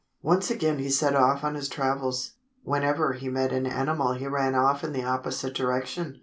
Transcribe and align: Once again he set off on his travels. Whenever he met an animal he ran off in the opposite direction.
Once 0.23 0.49
again 0.49 0.79
he 0.79 0.89
set 0.89 1.15
off 1.15 1.43
on 1.43 1.53
his 1.53 1.69
travels. 1.69 2.31
Whenever 2.63 3.13
he 3.13 3.29
met 3.29 3.51
an 3.53 3.67
animal 3.67 4.13
he 4.13 4.25
ran 4.25 4.55
off 4.55 4.83
in 4.83 4.93
the 4.93 5.03
opposite 5.03 5.53
direction. 5.53 6.17